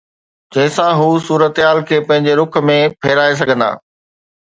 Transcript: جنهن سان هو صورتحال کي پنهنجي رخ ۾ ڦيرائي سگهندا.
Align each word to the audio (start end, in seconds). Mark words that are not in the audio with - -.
جنهن 0.53 0.71
سان 0.77 0.91
هو 1.01 1.09
صورتحال 1.27 1.83
کي 1.91 2.01
پنهنجي 2.09 2.33
رخ 2.43 2.61
۾ 2.73 2.81
ڦيرائي 3.03 3.41
سگهندا. 3.45 3.73